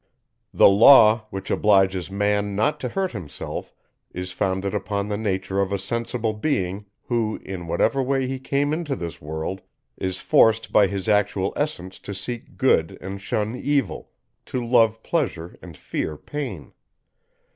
The 0.51 0.67
law, 0.67 1.27
which 1.29 1.51
obliges 1.51 2.09
man 2.09 2.55
not 2.55 2.79
to 2.79 2.89
hurt 2.89 3.11
himself, 3.11 3.71
is 4.11 4.31
founded 4.31 4.73
upon 4.73 5.07
the 5.09 5.15
nature 5.15 5.61
of 5.61 5.71
a 5.71 5.77
sensible 5.77 6.33
being, 6.33 6.87
who, 7.03 7.39
in 7.45 7.67
whatever 7.67 8.01
way 8.01 8.25
he 8.25 8.39
came 8.39 8.73
into 8.73 8.95
this 8.95 9.21
world, 9.21 9.61
is 9.97 10.19
forced 10.19 10.71
by 10.71 10.87
his 10.87 11.07
actual 11.07 11.53
essence 11.55 11.99
to 11.99 12.15
seek 12.15 12.57
good 12.57 12.97
and 12.99 13.21
shun 13.21 13.55
evil, 13.55 14.09
to 14.47 14.65
love 14.65 15.03
pleasure 15.03 15.55
and 15.61 15.77
fear 15.77 16.17
pain. 16.17 16.73